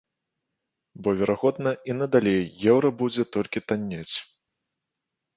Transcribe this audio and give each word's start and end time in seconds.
Бо, 1.01 1.09
верагодна, 1.19 1.73
і 1.89 1.95
надалей 1.99 2.41
еўра 2.73 2.91
будзе 3.01 3.25
толькі 3.35 3.63
таннець. 3.73 4.15